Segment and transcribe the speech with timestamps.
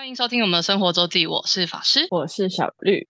[0.00, 2.06] 欢迎收听我们的生活周记，我是法师。
[2.10, 3.06] 我是小绿。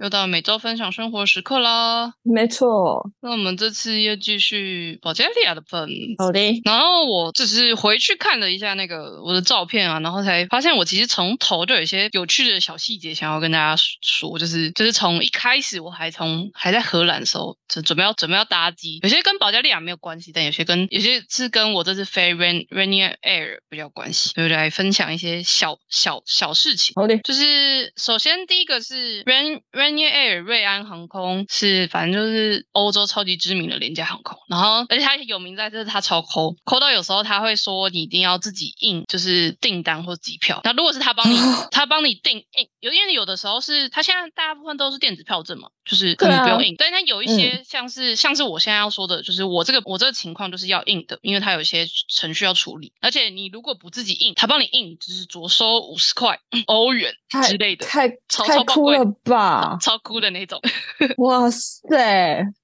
[0.00, 2.14] 又到每周分享生活时刻啦。
[2.22, 5.88] 没错，那我们这次又继续保加利亚的本。
[6.16, 26.94] 好的，然后我只是回去看了一下那个我的照片啊，然后才发现我其实从头就有一些有趣的小细节想要跟大家说，就是就是从一开始我还从还在荷兰的时候，就准备要准备要搭机，有些跟保加利亚没有关系，但有些跟有些是跟我这次飞 Rain Rainier Air 比较关系，所以来分享一些小小小事情。
[26.96, 41.36] 好的，就是首先第一个是 Rain Rainier Air 瑞安航空是反正就是欧洲超级知名的廉价航空，然后而且它有名在就是它超抠抠到有时候他会说你一定要自己印就是订单或机票，那如果是他帮你
[41.72, 57.12] 他帮你订印，有因为有的时候是他现在大部分都是电子票证嘛，就是可能不用印，但是它有一些像是像是我现在要说的，就是我这个我这个情况就是要印的，因为它有一些程序要处理，而且你如果不自己印，他帮你印就是着收五十块欧元
[57.46, 59.78] 之类的，太超太超爆贵酷了吧！
[59.80, 60.60] 超酷的那种。
[61.18, 61.88] 哇塞，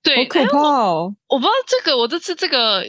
[0.03, 1.15] 对，好可哎怕哦！
[1.29, 2.83] 我不知道这个我这次这个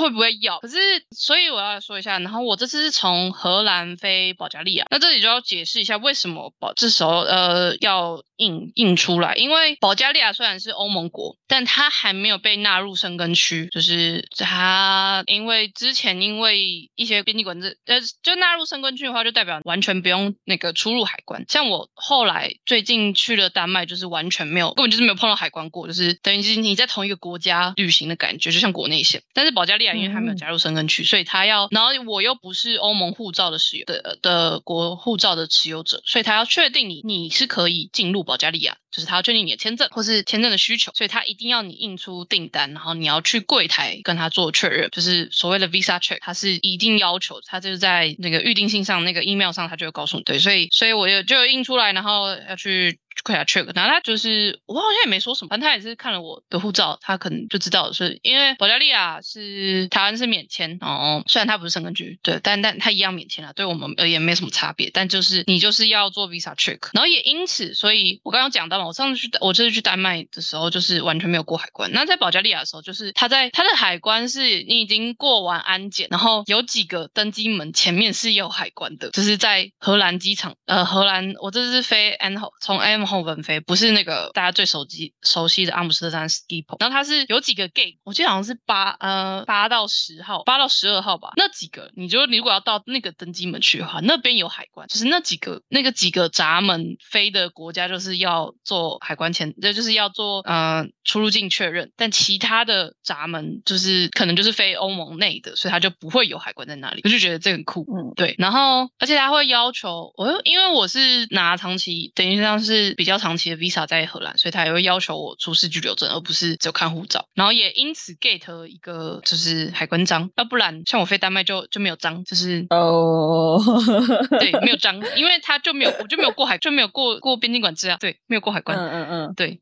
[0.00, 0.76] 会不会要，可是
[1.10, 21.44] 所以我要说一下，然后我这次是从荷兰飞保加利亚，那这里就要解释一下为什么保这时候呃要印印出来，因为保加利亚虽然是欧盟国，但它还没有被纳入申根区，就是它因为之前因为一些边境管制，呃，就纳入申根区的话，就代表完全不用那个出入海关。
[21.48, 29.22] 像我后来最近去了丹麦，就是完全没有，根本就是没有碰到海关过，就是等于是你在同一个国家旅行的感觉，就像国内线。
[29.32, 38.76] 但是保加利亚因为还没有加入申根区，所以他要，然后我又不是欧盟护照的使用的的国护照的持有者，所以他要确定你你是可以进入保加利亚。
[38.90, 52.98] 就是他要确定你的签证或是签证的需求，所以他一定要你印出订单，然后你要去柜台跟他做确认，就是所谓的 visa check，他是一定要求，他就是在那个预定信上那个 email 上，他就会告诉你，对，所以所以我就就印出来，然后要去。
[53.22, 91.30] 柜台 check，然后他就是我好像也没说什么，反正他也是看了我的护照，他可能就知道，是因为保加利亚是台湾是免签，哦虽然他不是深根区，对，但但他一样免签啊，对我们而言没什么差别，但就是你就是要做 visa check，然后也因此，所以我刚刚讲到嘛，我上次去我这次去丹麦的时候，就是完全没有过海关，那在保加利亚的时候，就是他在他的海关是你已经过完安检，然后有几个登机门前面是有海关的，就是在荷兰机场，呃，荷兰我这次是飞 N 从 M 后本飞，不是那个大家最熟悉熟悉的阿姆斯特丹 Schiphol，然后它是有几个 gate，我记得好像是八呃八到十号，八到十二号吧。
[91.36, 107.00] 那几个，你就你如果要到那个登机门去的话，那边有海关，就是那几个那个几个闸门飞的国家就是要做海关前，这就是要做呃出入境确认，但其他的闸门就是可能就是飞欧盟内的，所以它就不会有海关在那里。
[107.04, 108.34] 我就觉得这很酷，嗯，对。
[108.38, 117.26] 然后而且他会要求我，因为我是拿长期，等于像是比较长期的 visa 在荷兰，所以他也会要求我出示居留证，而不是只有看护照。
[117.34, 123.60] 然后也因此 get 一个就是海关章，要不然像我飞丹麦就就没有章，就是哦，
[124.40, 129.60] 对没有章，因为他就没有我就没有过海就没有过过边境管制啊，对，没有过海关，嗯嗯嗯，对，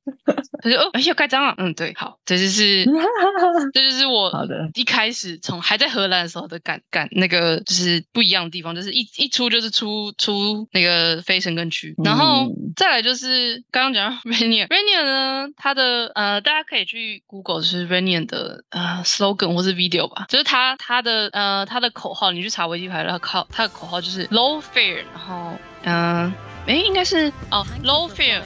[0.62, 2.84] 他就哦哎要盖章啊，嗯对，好，这就是
[3.72, 12.72] 这就是我好的一开始从还在荷兰的时候的感感那个就是不一样的地方，就是一一出就是出出那个非申根区，然后嗯。
[12.74, 26.32] 再来就是是刚刚讲到 Rainier，Rainier 呢，它的呃大家可以去 Google 就是 Rainier 的呃 slogan 或是 video 吧，就是它它的呃它的口号，你去查维基牌，然后靠它的口号就是 low fare，然后嗯
[26.66, 28.42] 诶应该是哦 low fare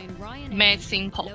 [0.51, 1.31] made simple。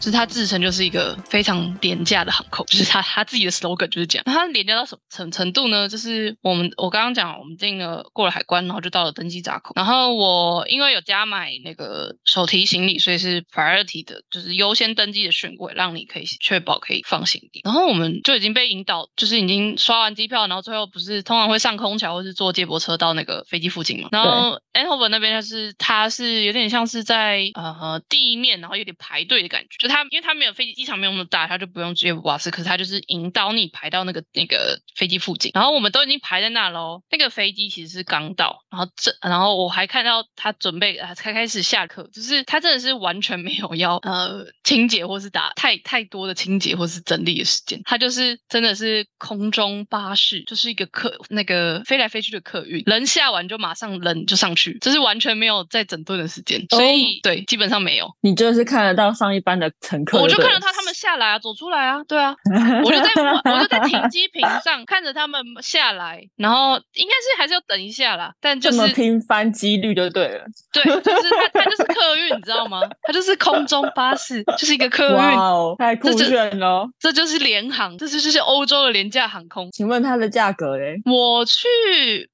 [0.00, 4.24] 就是它自称就是一个非常廉价的航空，就是它它自己的 slogan 就是这样。
[4.26, 5.86] 那它廉价到什么程程度呢？
[5.88, 9.74] 就是我们我刚刚讲，我们进了过了海关，然后就到了登机闸口。
[9.76, 17.60] 然后我因为有加买那个手提行李，所以是 priority 的，就是优先登机的顺位，让你可以确保可以放行李。
[17.64, 24.08] 然后我们就已经被引导，就是已经刷完机票，然后最后不是通常会上空桥或是坐接驳车到那个飞机附近嘛。
[24.12, 35.50] 然后 a n h o v e r 那边就是它是有点像是在呃地面，然后有点排队的感觉，就它因为他没有飞机机场没有那么大，他就不用接驳巴士，可是他就是引导你排到那个那个飞机附近。
[35.54, 58.08] 然后我们都已经排在那喽，那个飞机其实是刚到，然后这然后我还看到他准备啊才开始下课，就是他真的是完全没有要呃清洁或是打太太多的清洁或是整理的时间，他就是真的是空中巴士，就是一个客那个飞来飞去的客运，人下完就马上人就上去，就是完全没有在整顿的时间，所以、对基本上没有。
[58.20, 62.34] 你就是看得到上一班的的乘客我就看着他他们下来啊，走出来啊，对啊，
[62.84, 70.44] 我就在我我就在停机坪上看着他们下来，然后应该是还是要等一下啦，但就是听翻机率就对了。
[70.72, 72.80] 对，就是他他就是客运，你知道吗？
[73.02, 76.88] 他就是空中巴士，就是一个客运，哇哦，太酷炫了！
[76.98, 79.70] 这就是联航，这就是欧洲的廉价航空。
[79.72, 81.00] 请问它的价格嘞？
[81.06, 81.66] 我去，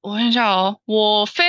[0.01, 1.43] 我看一下哦，我飞，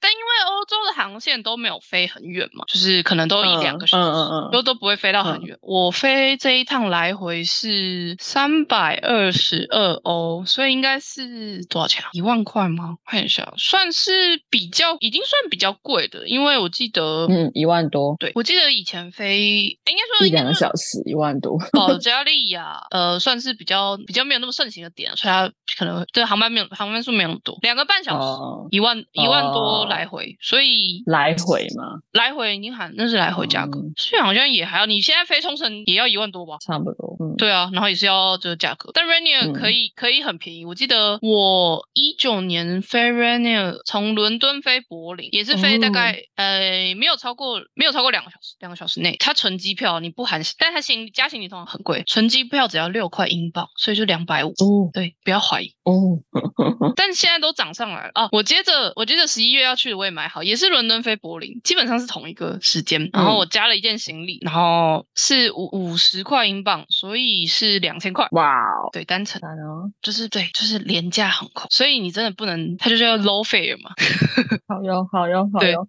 [0.00, 5.56] 但因为欧洲的航线都没有飞很远嘛，就是可能都一两个小时，嗯嗯嗯都都不会飞到很远。
[5.62, 12.10] 我飞这一趟来回是三百二十二欧，所以应该是多少钱啊？
[12.12, 12.96] 一万块吗？
[13.06, 14.12] 看一下，算是
[14.50, 21.58] 比较，已经算比较贵的，因为我记得，嗯，一万多，对我记得以前飞，应该说一两个小时一万多。
[21.72, 36.56] 保 加利亚，呃，算是比较比较没有那么盛行的点，所以它可能对航班没有航班数没有那么多，两个半小时，哦，一万一万多哦来回，所以来回嘛，来回你喊那是来回价格，嗯所以好像也还要，你现在飞冲绳也要一万多吧？
[36.60, 37.16] 差不多。
[37.20, 40.64] 嗯，对啊，然后也是要这个价格，但 Rainier 嗯可以、可以很便宜。
[40.64, 54.48] 我记得我一九年飞 Rainier 从伦敦飞柏林，也是飞大概、哦呃没有超过没有超过两个小时，两个小时内，它纯机票你不含，但它行加行李通常很贵，纯机票只要六块英镑，所以就两百五。
[54.48, 55.68] 哦对，不要怀疑。
[55.84, 56.18] 哦，
[56.96, 58.28] 但现在都涨上来了啊！
[58.32, 63.08] 我接着我接着十一月要去的我也买好，也是伦敦飞柏林，基本上是同一个时间。
[63.12, 68.26] 然后我加了一件行李，然后是五五十块英镑，所以是两千块。
[68.32, 73.90] 哇哦，对，单程赞哦，就是对，就是廉价航空，所以你真的不能，它就叫 low fare 嘛，
[74.68, 75.88] 好哟，好哟，好对哟。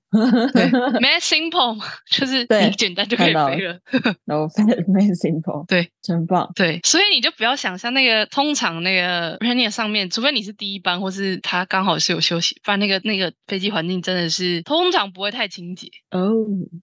[0.54, 0.64] 对
[1.00, 3.80] m a simple 嘛，就是对你简单就可以飞了。
[4.26, 6.52] No very simple， 对，真棒。
[6.56, 15.88] 对，所以你就不要想象那个通常那个 Rainier 上面，除非你是第一班，或是他刚好是有休息，不然那个那个飞机环境真的是通常不会太清洁。
[16.12, 16.32] 哦，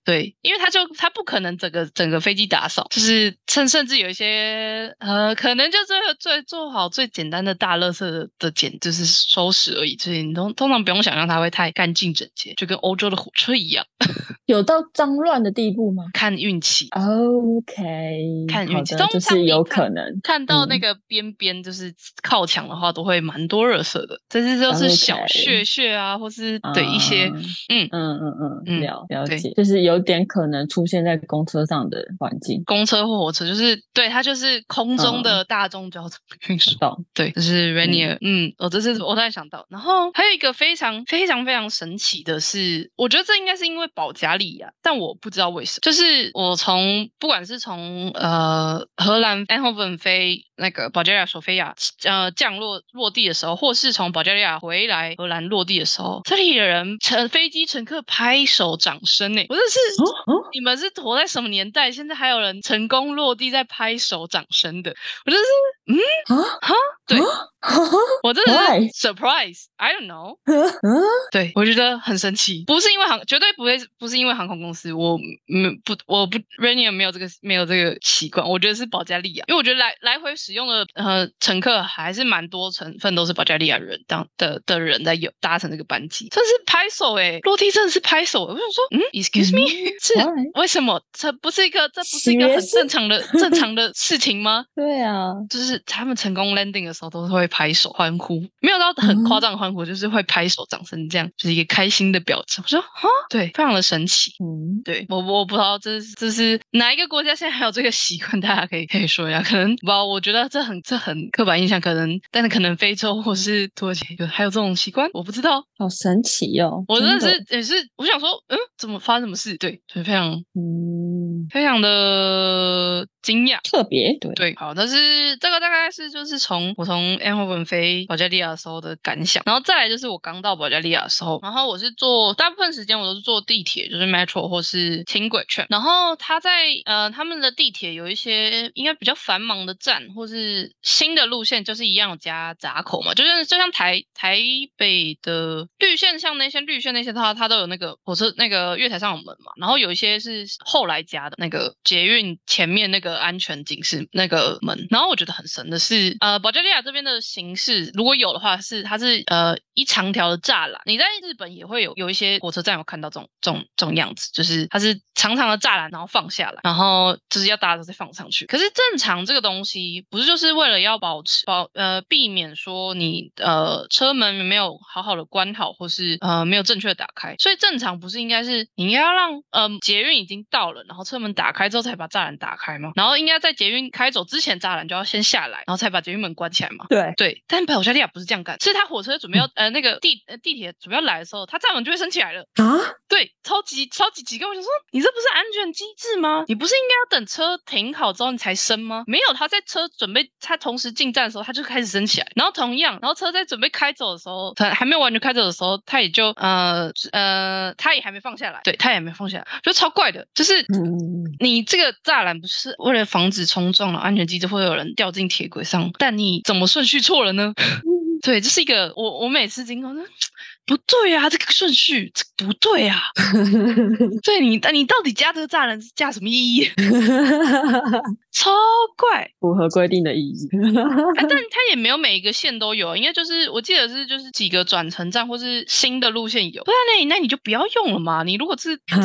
[0.04, 9.96] 对，因为他就他不可能整个整个飞机打扫，就是甚甚至有一些呃，可能就最最做好最简单的大垃圾的的捡，就是收拾而已。
[9.98, 13.84] 所以你通通常不用想象它会太干净整洁，就跟欧洲的火车一样，
[14.46, 16.88] 有到脏乱的地步吗看运气。
[16.90, 20.04] ？OK，看运气就是有可能。
[20.22, 21.92] 看到那嗯个边边就是
[22.22, 27.26] 靠墙的话，都会蛮多垃圾的，这些都是小屑屑啊，或是对一些
[27.68, 32.62] 嗯嗯嗯，嗯了了解，就是有点可能出现在公车上的环境。
[32.64, 36.19] 公车或火车，就是对它就是空中的大众交通
[36.49, 36.75] 运输。
[36.79, 51.75] 懂，对，就是 Rainier，嗯我这是我突然想到，然后还有一个非常非常非常神奇的是，我觉得这应该是因为保加利亚，但我不知道为什么，就是我从不管是从呃荷兰 Eindhoven 飞那个保加利亚索菲亚
[52.05, 59.79] 呃降落落地的时候，或是从保加利亚回来荷兰落地的时候，这里的人乘飞机乘客拍手掌声呢，我这是。
[60.02, 61.83] 哦哦，你们是活在什么年代？
[61.90, 64.94] 现在还有人成功落地在拍手掌声的，
[65.26, 65.42] 我就是
[65.86, 65.98] 嗯
[66.38, 66.75] 啊
[67.06, 67.25] 对啊
[68.22, 68.52] 我真的？
[68.92, 69.64] 是 surprise。
[69.76, 70.36] I don't know。
[70.44, 75.16] 嗯，对我觉得很神奇，不是因为航，绝对不会不是因为航空公司，我
[75.52, 89.69] 嗯不我不 Rainier 没有这个没有这个习惯，我觉得是保加利亚，因为我觉得来来回使用的呃乘客还是蛮多成分都是保加利亚人当的的人在有搭乘这个班机，真是拍手诶，落地真的是拍手诶，我想说嗯，excuse me，、
[90.00, 90.14] 是？
[90.60, 91.02] 为什么？
[91.12, 94.64] 这不是一个这不是一个很正常的 正常的事情吗？
[94.74, 102.64] 对啊，就是他们成功 landing 的时候都是会拍手欢呼，没有到很夸张的欢呼，就是会拍手掌声，这样就是一个开心的表情。
[102.64, 104.31] 我说哈，对，非常的神奇。
[104.43, 109.43] 嗯，对我我不知道这是这是哪一个国家现在还有这个习惯，大家可以可以说一下。
[109.43, 115.64] 可能不，我觉得这很这很刻板印象，可能但是可能非洲或是土耳其有还有这种习惯，我不知道。
[115.76, 116.84] 好神奇哦！
[116.86, 119.56] 我真的的是也是，我想说，嗯，怎么发生什么事？
[119.58, 123.58] 对，所以非常嗯非常的惊讶。
[123.62, 124.34] 特别，对。
[124.34, 136.50] 对，好，但是这个大概是就是从我从 a n h o v e n 飞保加利亚的时候的感想，然后再来就是我刚到保加利亚的时候，然后我是坐大部分时间我都是坐地铁，就是 Metro 或是轻轨券，然后他在
[136.84, 144.38] 呃他们的地铁有一些应该比较繁忙的站或是新的路线，就是一样有加闸口嘛，就是就像台台
[144.76, 160.81] 北的绿线，像那些绿线那些它它都有那个火车那个月台上有门嘛，然后有一些是后来加的那个捷运前面那个安全警示那个门，然后我觉得很神的是，呃，保加利亚这边的形式如果有的话，是它是呃一长条的栅栏。
[160.87, 168.46] 你在日本也会有有一些火车站有看到这种这种这种样子，就是它是长长的栅栏，然后放下来，然后就是要大家都再放上去。
[168.46, 182.93] 可是正常这个东西不是就是为了要保持保呃避免说你呃车门没有好好的关好，或是呃没有正确的打开，所以正常不是应该是你应该要让呃捷运已经到了，然后车门打开之后才把栅栏打开吗？
[182.94, 186.86] 然后应该在捷运开走之前，栅栏就要先下来，然后才把捷运门关起来嘛？
[186.89, 192.43] 对，对，但保加利亚不是这样干，是他火车准备要呃那个地呃地铁准备要来的时候，他栅栏就会升起来了。
[192.55, 192.65] 啊，
[193.08, 196.44] 对，超级超级奇怪我想说，你这不是安全机制吗？
[196.48, 199.05] 你不是应该要等车停好之后你才升吗？
[199.06, 202.27] 没有，他在车准备他同时进站的时候，他就开始升起来。
[202.36, 217.55] 然后同样，然后车在准备开走的时候，他还没有完全开走的时候，他也就呃呃，他也还没放下来，对他也没放下来，就超怪的，就是嗯，你这个栅栏不是为了防止冲撞了安全机制会有人掉进铁轨上，但你怎么顺序错了呢？
[218.22, 220.03] 对，这是一个我我每次经过，呢
[220.66, 223.00] 不对啊，这个顺序这个不对啊。
[224.24, 226.66] 对你，你到底加这个栅栏是加什么意义？
[228.32, 228.50] 超
[228.96, 229.30] 怪。
[229.40, 230.48] 符合规定的意义。
[230.78, 230.84] 啊，
[231.16, 238.22] 但它也没有每一个线都有，应该就是我记得是就是几个转乘站或是新的路线有，不然那那你就不要用了嘛。
[238.22, 239.02] 你如果是这个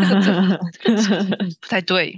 [0.82, 1.24] 这个这个
[1.62, 2.16] 不太对。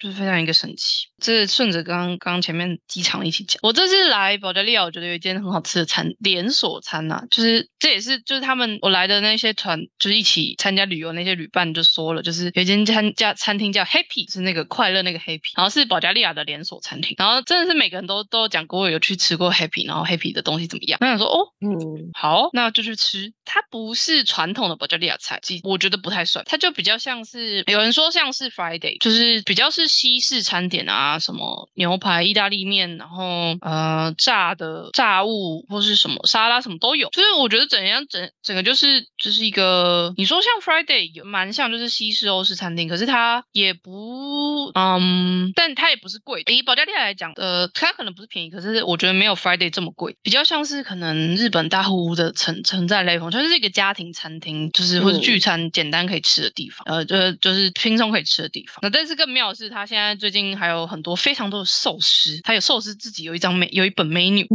[0.00, 1.08] 就是非常一个神奇。
[1.20, 20.98] 这顺着刚刚刚前面机场一起讲，我这次来保加利亚，我觉得有一间很好吃的餐连锁餐呐、就是这也是就是他们我来的那些团，就是一起参加旅游那些旅伴就说了，就是有一间餐家餐厅叫 Happy，是那个快乐那个 Happy，然后是保加利亚的连锁餐厅，然后真的是每个人都都讲过有去吃过 Happy，然后 Happy 的东西怎么样？
[21.00, 23.32] 那想说哦，嗯，好，那就去吃。
[23.44, 37.10] 它不是传统的保加利亚菜，其我觉得不太算，它就比较像是有人说像是 Friday，就是比较是西式餐点啊，什么牛排、意大利面，然后呃炸的炸物或是什么沙拉什么都有。
[37.10, 46.42] 就是我觉得整样整整个就是就是一个，你说像 Friday 有蛮像就是西式欧式餐厅，可是它也不嗯，但它也不是贵。
[46.46, 58.78] 以保加利亚来讲，呃，它可能不是便宜，可是我觉得没有 Friday 这么贵，比较像是可能日本大户屋的存存在类风，它就是一个家庭餐厅，就是或者嗯聚餐简单可以吃的地方，呃，就就是轻松可以吃的地方。
[58.82, 64.46] 那但是更妙的是，它现在最近还有很多非常多的寿司，它有寿司自己有一张美有一本 menu，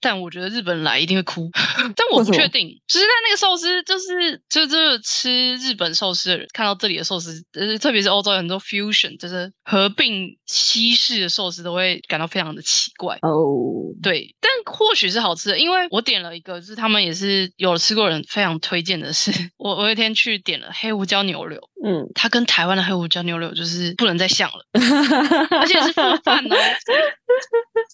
[0.00, 1.50] 但我觉得日本人来一定会哭，
[1.96, 2.80] 但我不确定。
[2.86, 13.16] 只是在那个寿司，就是就就是吃日本寿司的人看到这里的寿司，呃，特别是欧洲有很多 fusion，就是合并西式的寿司，都会感到非常的奇怪。
[13.22, 24.66] 哦，对，但或许是好吃的，因为我点了一个，就是他们也是有吃过人非常推荐的是， 我我有一天去点了黑胡椒牛柳，嗯，它跟台湾的黑胡椒牛柳就是不能再像了，
[25.58, 26.56] 而且是复 饭哦。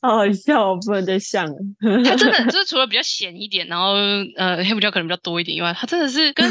[0.03, 1.55] 好好笑，不能再像了。
[2.05, 3.95] 它真的就是除了比较咸一点，然后
[4.37, 6.45] 呃黑胡椒可能比较多一点以外，它真的是跟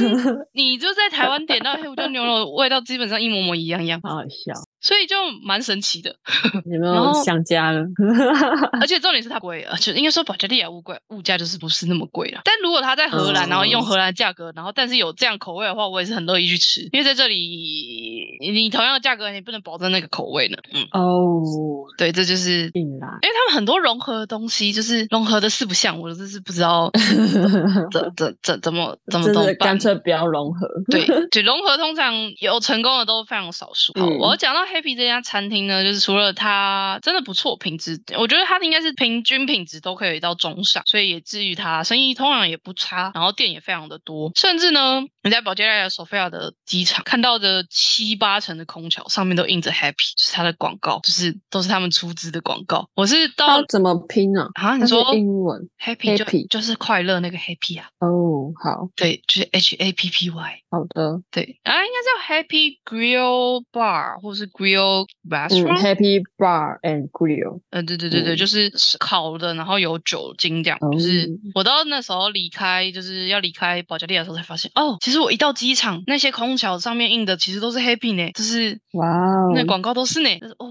[0.53, 6.15] 你就在台湾点到黑胡椒牛肉的味道基本上一模模一样样，好好笑，所以就蛮神奇的。
[6.65, 7.81] 有没有想家了？
[8.79, 12.41] 而且重点是它贵，而且应该说保加利亚物贵，物价就是不是那么贵了。
[12.43, 17.37] 但如果它在荷兰，嗯然后用荷兰价格，然后但是有这样口味的话，我也是很乐意去吃，因为在这里
[18.53, 20.57] 你同样的价格，你不能保证那个口味呢。
[20.73, 21.41] 嗯，哦，
[21.97, 22.69] 对，这就是。
[22.71, 26.91] 定啦，因为他们很多融合的东西，就是融合的四不像，我真是不知道
[27.91, 29.77] 怎怎怎怎么怎么干。
[29.79, 30.67] 脆不要融合。
[30.89, 33.93] 对， 就融合通常有成功的都非常少数。
[33.99, 52.87] 好，嗯我要讲到 Happy 这家餐厅呢，就是除了它真的不错，品质，我觉得它应该是平均品质都可以到中上，所以也至于它生意通常也不差，然后店也非常的多，甚至呢，你在保加利亚索菲亚的机场看到的七八成的空桥上面都印着 Happy，就是它的广告，就是都是他们出资的广告。
[52.93, 54.49] 我是到它怎么拼啊？
[54.53, 60.61] 啊，你说英文 Happy 就 Happy 就是快乐那个 Happy 啊，哦，好对，就是 H A P P Y。
[60.69, 65.79] 好的，对，啊，应该叫 Happy Grill Bar 或是 Grill 嗯 Restaurant。
[65.81, 70.79] ，Happy Bar and Grill，呃，对对对对，嗯就是是烤的，然后有酒精这样。
[70.91, 80.39] 就是哦我到那时候离开，就是要离开保加利亚的时候才发现，哦，其实我一到机场，那些空桥上面印的其实都是 Happy 呢，就是哇哦，那广告都是呢。
[80.39, 80.66] 就是哦。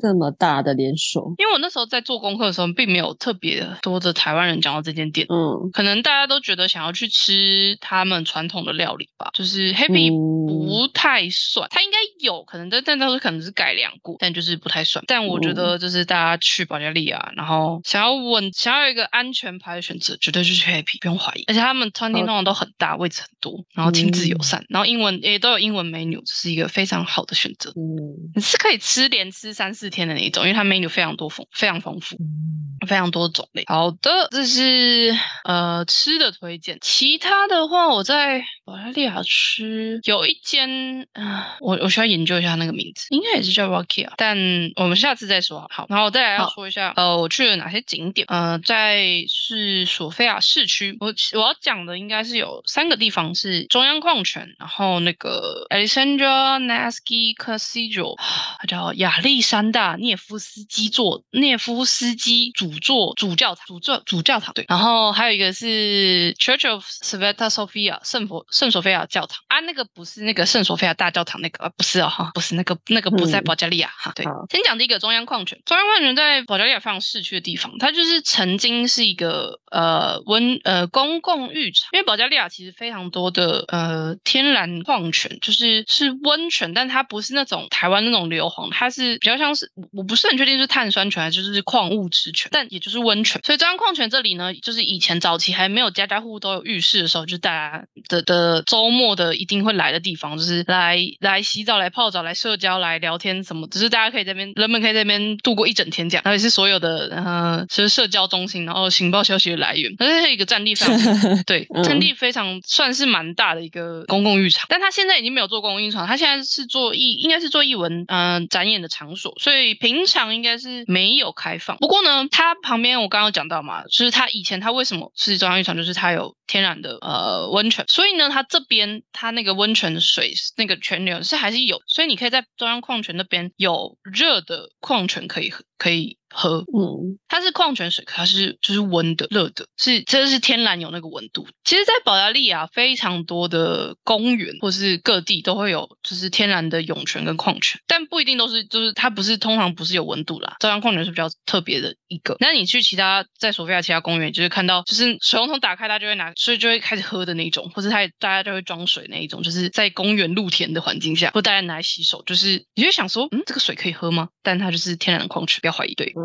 [0.00, 15.04] 这么大的连锁，因为我那时候在做功课的时候，并没有特别多的台湾人讲到这间店，嗯，可能大家都觉得想要去吃他们传统的料理吧，就是 Happy 嗯不太算，它应该有可能，但但当时可能是改良过，但就是不太算。
[15.06, 21.44] 但我觉得就是大家去保加利亚，然后想要稳，想要有一个安全牌的选择，绝对就是去 Happy，不用怀疑。
[21.46, 27.70] 而且他们餐厅通常都很大，位置很多，然后亲子友善，然后英文也都有英文 menu，这是一个非常好的选择。
[27.70, 32.16] 嗯，你是可以吃连吃三四四天的那一种，因为它 menu 非常多丰，非常丰富。
[32.16, 33.64] 嗯非常多种类。
[33.66, 36.78] 好的，这是呃吃的推荐。
[36.80, 44.38] 其他的话，我在保加利亚吃有一间，啊、我我需要研究一下那个名字，应该也是叫 Rocky 啊，但
[44.76, 45.66] 我们下次再说。
[45.70, 48.24] 好，然后我再来要说一下，呃，我去了哪些景点。
[48.30, 58.16] 呃，在是索菲亚市区，我我要讲的应该是有三个地方是中央矿泉，然后那个 Alexandra Nevsky Cathedral，
[58.60, 69.38] 它叫亚历山大涅夫斯基座涅夫斯基主座主教堂主座主教堂对，然后还有一个是 Church of Sveta Sofia 圣佛圣索菲亚教堂。
[69.48, 73.44] 啊，那个不是那个圣索菲亚大教堂那个，啊、不是哦哈，不是那个那个不在嗯。
[73.44, 74.12] 保加利亚哈。
[74.14, 93.40] 对，先讲第一个中央矿泉，中央矿泉在保加利亚非常市区的地方，它就是曾经是一个呃温呃公共浴场，因为保加利亚其实非常多的呃天然矿泉，就是是温泉，但它不是那种台湾那种硫磺，它是比较像是我我不是很确定是碳酸泉还是就是矿物质泉，但也就是温泉。
[93.44, 121.76] 所以中央矿泉这里呢，就是以前早期还没有家家户户都有浴室的时候，就是大家的的周末的一定会来的地方，就是来来洗澡、来泡澡、来社交、来聊天什么，只是大家可以在那边，人们可以在那边度过一整天这样，而且是所有的呃，就是社交中心，然后情报消息的来源，而且一个占地 非常对，嗯占地非常算是蛮大的一个公共浴场，但它现在已经没有做公共浴场，它现在是做艺，应该是做艺文嗯、呃展演的场所，所以以平常应该是没有开放。
[121.78, 136.64] 不过呢，它旁边我刚刚讲到嘛，就是它以前它为什么是中央浴场，就是它有天然的呃温泉，所以呢，它这边它那个温泉的水那个泉流是还是有，所以你可以在中央矿泉那边有热的矿泉可以喝，可以喝。
[136.74, 141.46] 嗯，它是矿泉水，可它是就是温的、热的，是这是天然有那个温度。
[141.64, 150.56] 其实，在保加利亚非常多的公园或是各地都会有，就是天然的涌泉跟矿泉，但不一定都是，就是它不是通常不是有温度啦。
[150.60, 152.36] 中央矿泉是比较特别的一个。
[152.40, 164.28] 那你去其他在索菲亚其他公园，就是看到就是水龙头打开，它就会拿，所以就会开始喝的那一种，或是他大家就会装水那一种，就是在公园露天的环境下，或大家拿来洗手，就是你就想说，嗯，这个水可以喝吗？
[164.42, 166.12] 但它就是天然的矿泉，不要怀疑，对。
[166.16, 166.22] 嗯，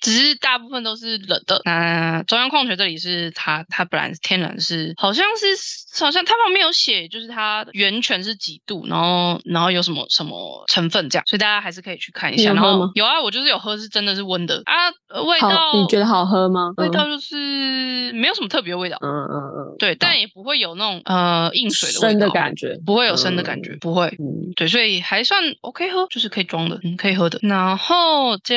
[0.00, 1.60] 只是大部分都是冷的。
[1.64, 12.54] 那中央矿泉这里是它，它本来是天然是，好像是好像它旁边有写，就是它源泉是几度，然后然后有什么什么成分这样，所以大家还是可以去看一下。
[12.54, 16.72] 然后有啊，我就是有喝，是真的是温的啊，呃味，道你觉得好喝吗？
[16.78, 24.06] 味道就是没有什么特别的味道，嗯嗯嗯，对，但也不会有那种呃硬水的味道，感觉，不会有生的感觉，不会。
[24.18, 27.38] 嗯，对，所以还算 OK 喝，就是可以装的，嗯，可以喝的。
[27.42, 28.56] 然后接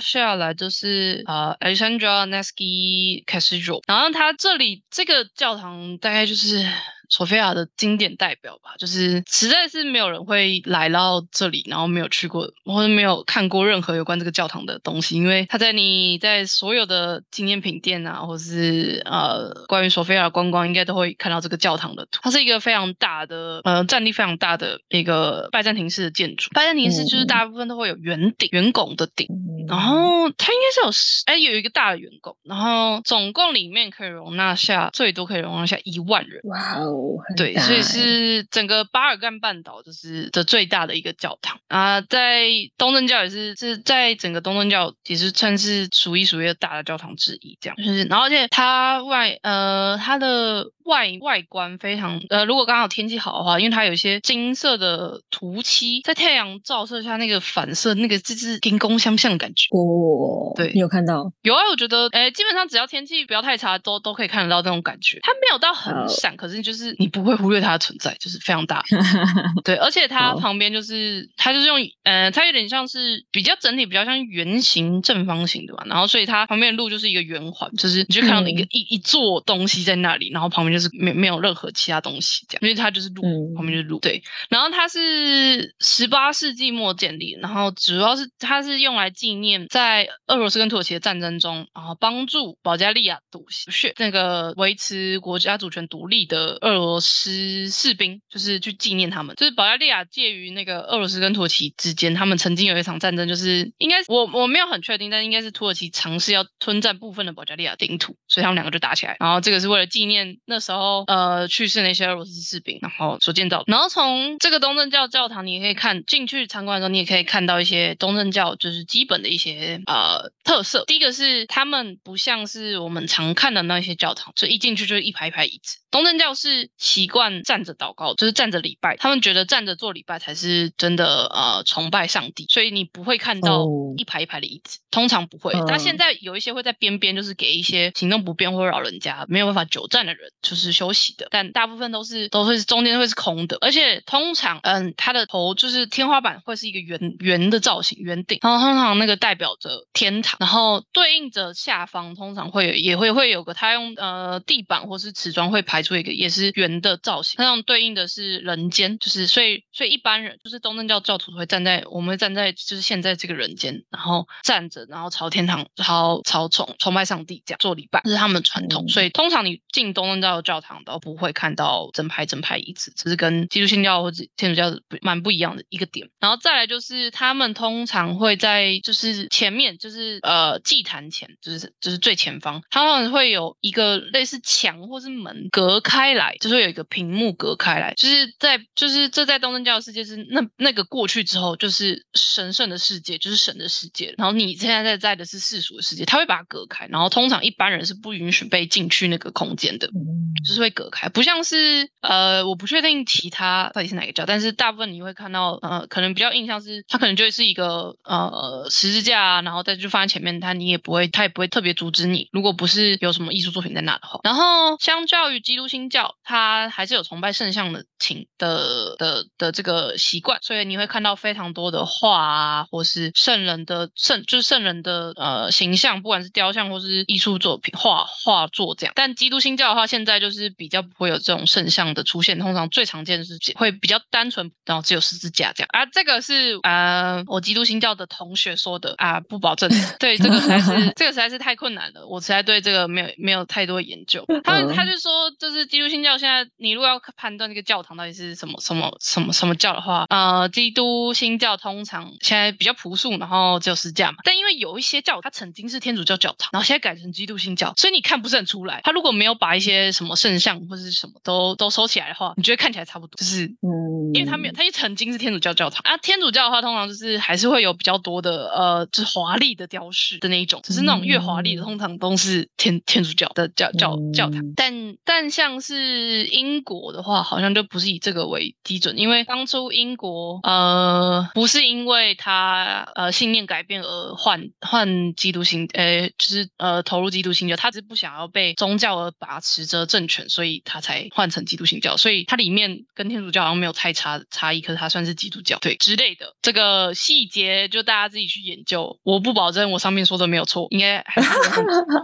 [0.00, 6.64] 下来就是呃 Alexandra Nevsky Cathedral，然后它这里这个教堂大概就是。
[7.10, 22.20] 索菲亚的经典代表吧，就是实在是没有人会来到这里，然后没有去过或者没有看过任何有关这个教堂的东西，因为它在你在所有的纪念品店啊，或是呃关于索菲亚的观光，应该都会看到这个教堂的图。
[22.22, 29.26] 它是一个非常大的呃占地非常大的一个拜占庭式的建筑，拜占庭式就是嗯大部分都会有圆顶、圆拱的顶。
[29.30, 36.40] 嗯然后它应该是有十哎有一个大的圆拱，然后总共里面可以容纳下最多可以容纳下一万人。
[36.44, 41.58] 哇哦，很对，所以是整个巴尔干半岛就是的最大的一个教堂。
[41.68, 47.76] 啊，在东正教也是是在整个东正教其实算是数一数二大的教堂之一，这样。
[47.76, 59.68] 就是，然后而且它外呃它的外外观非常呃，如果刚好天气好的话，因为它有一些金色的涂漆，在太阳照射下那个反射，那个就是金光相向的感觉。
[59.70, 61.32] 哦，对你有看到？
[61.42, 65.18] 有啊，我觉得，哎，基本上只要天气不要太差，都都可以看得到那种感觉。
[65.22, 68.84] 它没有到很闪，可是就是你不会忽略它的存在，就是非常大。
[69.64, 75.84] 对，而且它旁边就是它就是用，呃，它有点像是比较整体比较像圆形正方形的吧。
[75.86, 83.98] 然后所以它旁边的路就是一个圆环，就是你就看到一个、嗯一一座东西在那里，然后旁边就是没没有任何其他东西这样，因为它就是路，嗯旁边就是路。
[84.00, 99.36] 对，然后它是十八世纪末建立，然后主要是它是用来纪念在俄罗斯跟土耳其的战争中，然后帮助保加利亚独是那个维持国家主权独立的俄罗斯士兵，就是去纪念他们。
[99.36, 109.16] 就是保加利亚介于那个俄罗斯跟土耳其之间，他们曾经有一场战争，就是应该我我没有很确定，但应该是土耳其尝试要吞占部分的保加利亚领土，所以他们两个就打起来。
[109.20, 113.64] 然后这个是为了纪念那时候呃去世那些俄罗斯士兵，然后所建造。
[113.66, 120.84] 然后从这个东正教教堂，你也可以看进去参观的时候，你也可以看到一些东正教就是基本的一些呃特色。
[120.86, 125.78] 第一个是他们不像是我们常看的那些教堂，就一进去就是一排一排椅子。
[125.90, 128.96] 东正教是是习惯站着祷告，就是站着礼拜。
[128.96, 135.52] 他们觉得站着做礼拜才是真的呃崇拜上帝，所以你不会看到哦一排一排的椅子，通常不会。
[135.52, 141.28] 嗯但现在有一些会在边边，就是给一些行动不便或者老人家没有办法久站的人，就是休息的。
[141.30, 168.84] 但大部分都是都会是中间会是空的，而且通常嗯，它的头就是天花板会是一个圆圆的造型，圆顶，然后通常那个代表着天堂，然后对应着下方通常会有也会会有个他用呃地板或是瓷砖会排出一个也是圆的造型，那种对应的是人间，就是所以所以一般人就是东正教教徒会站在我们会站在就是现在这个人间，然后站着，然后朝天堂朝朝崇崇拜上帝这样做礼拜，这是他们的传统。
[168.86, 176.08] 嗯所以通常你进东正教的教堂都不会看到整排整排椅子，这是跟基督新教或者天主教蛮不一样的一个点。
[176.20, 199.86] 然后再来就是他们通常会在就是前面就是呃祭坛前，就是就是最前方，他们会有一个类似墙或是门隔开来，就是有一个屏幕隔开来，就是在就是这在东正教世界是那那个过去之后就是神圣的世界，就是神的世界，然后你现在在在的是世俗的世界，他会把它隔开，然后通常一般人是不允许被进去那个空间的。
[199.88, 214.20] 嗯就是会隔开，不像是呃，我不确定其他到底是哪个教，但是大部分你会看到呃，可能比较印象是它可能就会是一个呃十字架啊，然后再就放在前面，它你也不会，它也不会特别阻止你，如果不是有什么艺术作品在那的话。
[214.22, 228.92] 然后相较于基督新教，它还是有崇拜圣像的情的的的这个习惯，所以你会看到非常多的画啊，或是圣人的圣就是圣人的呃形象，不管是雕像或是艺术作品画画作这样。
[228.96, 235.68] 但基督新教的话，现在就是比较不会有这种圣像的出现，通常最常见的是会比较单纯，然后只有十字架这样。
[235.72, 239.70] 啊，这个是呃我基督新教的同学说的啊，不保证。
[239.98, 244.22] 对，这个实在是 这个实在是太困难了，我实在对这个没有没有太多研究。
[244.44, 254.18] 他他就说，就是基督新教现在你如果要判断这个教堂到底是什么什么什么什么教的话，呃，基督新教通常现在比较朴素，然后只有十字架嘛。
[254.24, 258.80] 但因为有一些教它曾经是天主教教堂，然后现在改成基督新教，所以你看不是很出来。
[258.82, 265.94] 他如果没有把一些什么圣像或者是什么都都收起来的话，你觉得看起来差不多，就是嗯，因为他没有，他也曾经是天主教教堂啊。
[265.98, 271.64] 天主教的话，通常就是还是会有比较多的呃，就是华丽的雕饰的那一种，只是那种越华丽的，嗯。
[271.64, 274.40] 通常都是天天主教的教教教堂。
[274.40, 274.54] 嗯。
[274.56, 296.34] 但但像是英国的话，好像就不是以这个为基准，因为当初英国呃不是因为他呃信念改变而换换基督新，呃就是呃投入基督新教，他只是不想要被宗教而把持着政权，所以他才换成基督新教，所以它里面跟天主教好像没有太差差异，可是它算是基督教对之类的。
[296.42, 301.28] 这个细节就大家自己去研究，我不保证我上面说的没有错，应该还是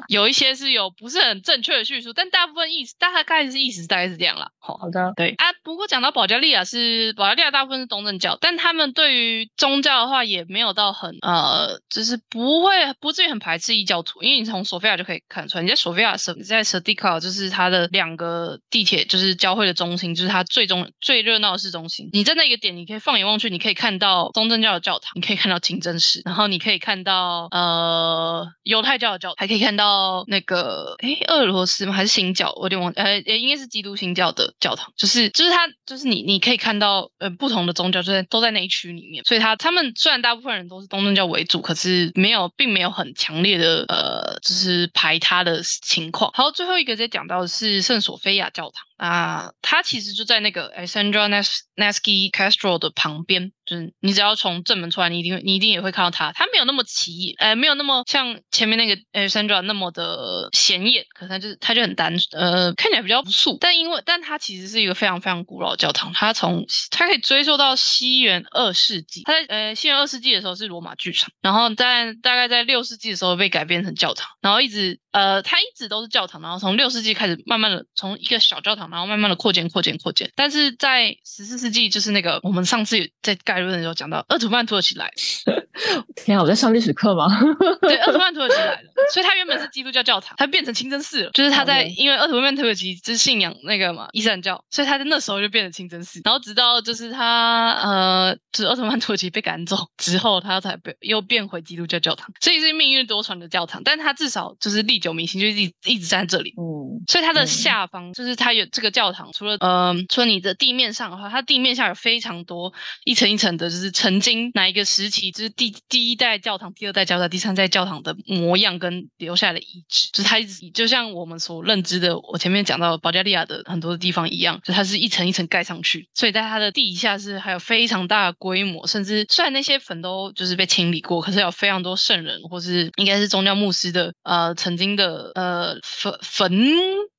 [0.08, 4.50] 有 有一些是有不是很正确的叙述，但大部分意思大概是意思大概是这样啦。
[4.58, 22.08] 好、好的，对啊，不过讲到保加利亚是保加利亚大部分是东正教，但他们对于宗教的话也没有到很呃，就是不会不至于很排斥异教徒，因为你从索菲亚就可以看出来，你在索菲亚你在 s 蒂卡就是它的两个地铁就是交汇的中心，就是它最终最热闹的市中心。
[22.12, 31.92] 你在那个点，你可以放眼望去，你可以看到东正教的教堂，你可以看到清真寺，然后你可以看到呃犹太教的教堂，还可以看到那个诶俄罗斯吗？
[31.92, 32.52] 还是新教？
[32.56, 46.30] 我有点忘，呃，呃应该是基督新教的教堂，就是就是它就是你你可以看到呃不同的宗教就在都在那一区里面，所以它他们虽然大部分人都是东正教为主，可是没有并没有很强烈的呃就是排他的情况。
[46.32, 56.32] 好，最后一个再讲到的是圣索菲亚教堂啊，它其实就在那个 Alexandra Nes Nevsky Castro 的旁边，就是你只要从正门出来，你一定会你一定也会看到它。
[56.32, 63.58] 它没有那么起眼，呃，没有那么像前面那个 Alexandra 那么的显眼，可是它就是它就很单，呃，看起来比较朴素。
[63.60, 69.22] 但因为但它其实是一个非常非常古老的教堂，它从它可以追溯到西元二世纪。
[69.24, 80.30] 它在呃西元二世纪的时候是罗马剧场，然后在大概在六世纪的时候被改编成教堂，然后一直呃它一直都是教堂，然后从六世纪开始慢慢的从一个小教堂，然后慢慢的扩建扩建扩建。
[80.34, 85.66] 但是在十四世纪，就是那个我们上次在概论的时候讲到，鄂图曼土耳其来了，
[86.16, 87.26] 天啊，我在上历史课吗？
[87.82, 91.30] 对，鄂图曼土耳其来了，所以它原本是基督教教堂，它变成清真寺了。
[91.32, 96.20] 就是他在因为鄂图曼土耳其就是信仰那个嘛伊斯兰教，所以他在那时候就变成清真寺。
[96.24, 103.82] 然后直到就是他呃，就是鄂图曼土耳其被赶走之后，它才被又变回基督教教堂，所以是命运多舛的教堂。
[103.84, 106.54] 但它至少就是历久弥新，就是一直一直在这里。
[106.56, 136.66] 嗯，所以它的嗯下方、就是它有这个教堂除了呃，除了你的地面上的话，它地面下有非常多一层一层的，就是曾经哪一个时期，就是第第一代教堂、第二代教堂、第三代教堂的模样跟留下的遗址，就是它一直就像我们所认知的，我前面讲到保加利亚的很多的地方一样，就它是一层一层盖上去，所以在它的地下是还有非常大的规模，甚至虽然那些坟都就是被清理过，可是有非常多圣人或是应该是宗教牧师的呃曾经的呃坟坟。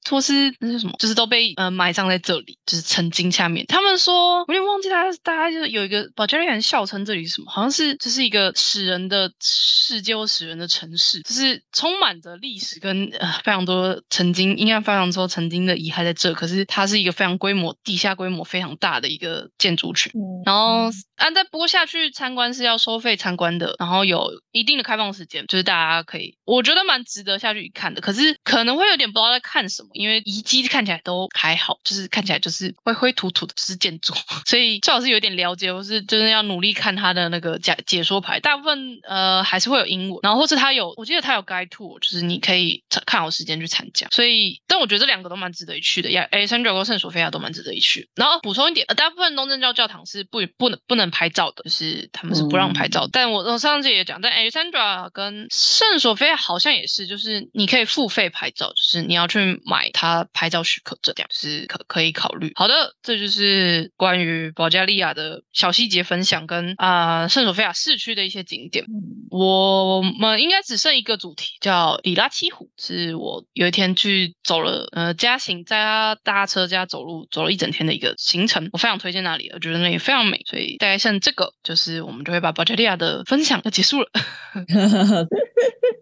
[0.09, 3.65] 或是那是什么，就是都被呃埋葬在这里，就是曾经下面。
[3.67, 16.33] 他们说，我有点忘记，大家大家就是有一个保加利亚人笑称这里是什么，好像是这是一个使人的世界或使人的城市，就是充满着历史跟呃非常多曾经应该非常多曾经的遗骸在这。
[16.33, 20.11] 可是它是一个非常规模地下规模非常大的一个建筑群。
[20.45, 28.01] 然后啊，但不过下去参观是要收费参观的，然后有一定的开放时间，就是大家可以，我觉得蛮值得下去一看的。
[28.01, 29.89] 可是可能会有点不知道在看什么。
[29.97, 34.13] 因为遗迹看起来都还好，就是看起来就是灰灰土土的，就是建筑，
[34.45, 38.39] 所以最好是有点了解，或是真的要努力看他的那个解解说牌。
[38.39, 44.07] 大部分呃还是会有英文，然后或是他有，我记得他有 guide tour，就是你可以看好时间去参加。
[44.11, 48.07] 所以，但我觉得这两个都蛮值得一去的，亚诶，圣乔跟圣索菲亚都蛮值得一去。
[48.15, 53.09] 然后补充一点，呃大部分东正教教堂是不不能不能拍照的，就是他们是不让拍照。
[53.11, 59.86] 但我我上次也讲，但 Alexandra 跟圣索菲亚好像也是，就是你可以付费拍照，就是你要去买。
[59.93, 62.51] 他拍照许可证，这样是可可以考虑。
[62.55, 68.85] 好的，这就是关于保加利亚的小细节分享，跟啊圣索菲亚市区的一些景点。
[69.29, 80.41] 我们应该只剩一个主题，叫里拉七湖，是我有一天去走了，呃，加行在他搭车加走路走了一整天的一个行程，我非常推荐那里，我觉得那里非常美。
[80.45, 84.07] 所以大概剩这个，就是我们就会把保加利亚的分享就结束了。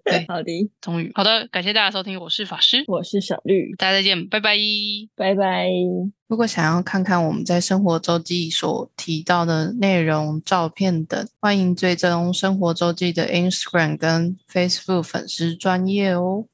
[0.05, 4.57] 对，好的，终于好的，感谢大家收听，我是法师，我是小绿，大家再见，拜拜，
[5.15, 5.67] 拜拜。
[6.27, 16.45] 如果想要看看我们在生活周记所提到的内容、照片等，欢迎追踪生活周记的 Instagram 跟 Facebook 粉丝专业哦。